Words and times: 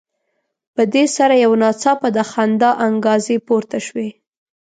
په 0.75 0.83
دې 0.93 1.05
سره 1.15 1.33
یو 1.43 1.51
ناڅاپه 1.61 2.07
د 2.17 2.19
خندا 2.31 2.71
انګازې 2.87 3.37
پورته 3.47 3.77
شوې. 3.87 4.09